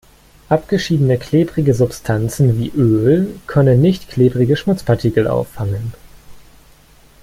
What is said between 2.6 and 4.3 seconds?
Öl können nicht